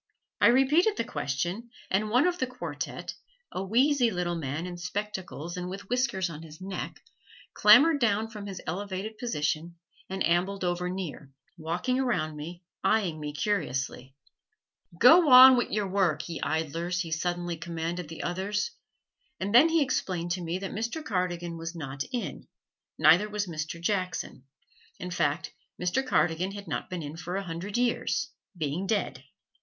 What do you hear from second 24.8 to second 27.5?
In fact, Mr. Cardigan had not been in for a